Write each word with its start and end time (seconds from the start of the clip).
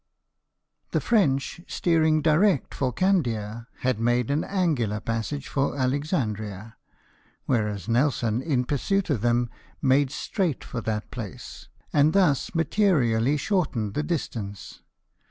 The 0.93 0.99
French, 0.99 1.61
steering 1.67 2.23
direct 2.23 2.73
for 2.73 2.91
Candia, 2.91 3.67
had 3.81 3.99
made 3.99 4.31
an 4.31 4.43
angular 4.43 4.99
passage 4.99 5.47
for 5.47 5.77
Alexandria; 5.77 6.75
whereas 7.45 7.87
Nelson 7.87 8.41
in 8.41 8.65
pursuit 8.65 9.11
of 9.11 9.21
them 9.21 9.51
made 9.79 10.09
straight 10.09 10.63
for 10.63 10.81
that 10.81 11.11
place, 11.11 11.67
and 11.93 12.13
thus 12.13 12.55
materially 12.55 13.37
shortened 13.37 13.93
the 13.93 14.01
distance. 14.01 14.81